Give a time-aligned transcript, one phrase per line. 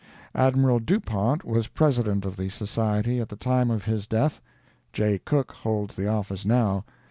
[0.33, 4.41] Admiral Dupont was President of the Society at the time of his death.
[4.91, 6.85] Jay Cook holds the office now.